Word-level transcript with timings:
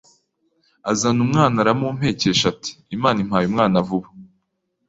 azana 0.91 1.19
umwana 1.25 1.57
aramumpekesha 1.63 2.45
ati 2.53 2.71
Imana 2.95 3.17
impaye 3.23 3.45
umwana 3.47 3.77
vuba 3.87 4.07